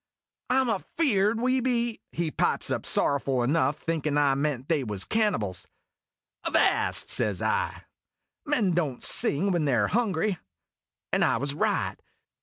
[0.49, 5.05] "I 'm afeared we be," he pipes up sorrowful enough, thinkin' I meant they was
[5.05, 5.67] cannibals."
[6.43, 7.09] Avast!
[7.09, 7.83] >; says I."
[8.47, 10.39] Men don't sing when they Ve hungry."
[11.11, 11.97] And I was right.